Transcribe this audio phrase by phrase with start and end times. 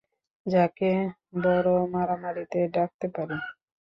[0.45, 0.91] যাকে
[1.43, 3.37] বড় মারামারিতে ডাকতে পারি?